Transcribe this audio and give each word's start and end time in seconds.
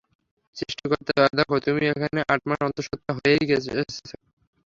সৃষ্টিকর্তার 0.57 1.15
দয়া 1.17 1.31
দেখ, 1.37 1.49
তুমি 1.65 1.83
এখানে 1.91 2.19
আট 2.33 2.41
মাসের 2.47 2.65
অন্তঃসত্ত্বা 2.67 3.11
হয়েই 3.17 3.45
এসেছ। 3.57 3.91